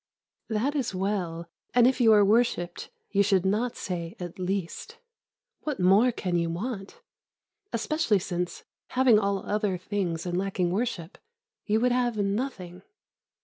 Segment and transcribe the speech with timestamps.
[0.49, 4.97] That is well, and if you are worshipped you should not say "at least."
[5.59, 7.03] What more can you want?
[7.71, 11.19] Especially since, having all other things and lacking worship,
[11.67, 12.81] you would have nothing.